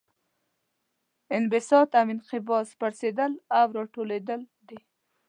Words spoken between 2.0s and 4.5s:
انقباض پړسیدل او راټولیدل